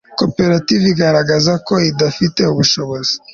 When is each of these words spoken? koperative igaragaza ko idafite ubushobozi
koperative 0.19 0.85
igaragaza 0.93 1.53
ko 1.67 1.73
idafite 1.89 2.41
ubushobozi 2.51 3.13